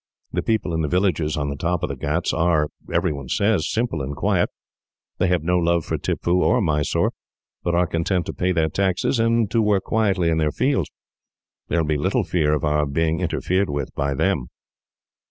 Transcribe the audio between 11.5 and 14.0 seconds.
There will be little fear of our being interfered with